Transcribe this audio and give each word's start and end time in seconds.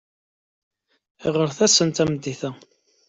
Ɣret-asen 1.35 1.89
tameddit-a. 1.95 2.51